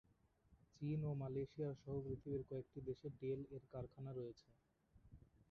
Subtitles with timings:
[0.75, 4.47] চীন ও মালয়েশিয়া সহ পৃথিবীর কয়েকটি দেশে ডেল-এর কারখানা রয়েছে।